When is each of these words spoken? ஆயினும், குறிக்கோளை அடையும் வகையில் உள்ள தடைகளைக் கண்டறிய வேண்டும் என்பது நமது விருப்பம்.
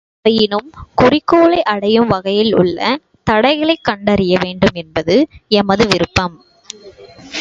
ஆயினும், 0.21 0.69
குறிக்கோளை 0.95 1.63
அடையும் 1.63 2.07
வகையில் 2.07 2.55
உள்ள 2.55 2.79
தடைகளைக் 3.23 3.83
கண்டறிய 3.83 4.37
வேண்டும் 4.41 4.73
என்பது 4.73 5.27
நமது 5.47 5.87
விருப்பம். 5.87 6.35